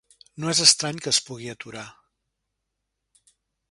No 0.43 0.49
és 0.53 0.61
estrany 0.65 1.03
que 1.07 1.13
es 1.17 1.21
pugui 1.29 1.53
aturar. 1.55 1.87